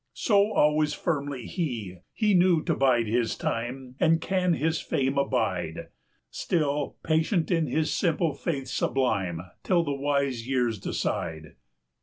[0.25, 5.15] 195 So always firmly he: He knew to bide his time, And can his fame
[5.19, 5.89] abide,
[6.31, 11.53] Still patient in his simple faith sublime, Till the wise years decide.